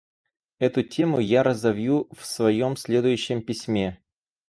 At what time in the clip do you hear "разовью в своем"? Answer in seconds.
1.43-2.75